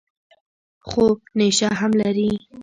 [0.87, 1.05] خو
[1.37, 2.29] نېشه هم لري.